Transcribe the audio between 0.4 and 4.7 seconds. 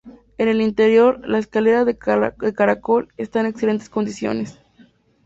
el interior, la escalera de caracol está en excelentes condiciones.